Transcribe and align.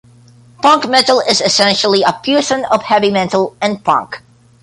Funk 0.63 0.87
metal 0.89 1.19
is 1.29 1.41
essentially 1.41 2.01
a 2.01 2.19
fusion 2.23 2.65
of 2.65 2.81
heavy 2.81 3.11
metal 3.11 3.55
and 3.61 3.85
funk. 3.85 4.23